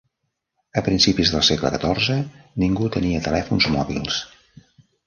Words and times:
A 0.79 0.81
principis 0.87 1.33
del 1.35 1.45
segle 1.49 1.71
XIV, 1.75 2.17
ningú 2.65 2.91
tenia 2.97 3.25
telèfons 3.31 3.71
mòbils. 3.79 4.23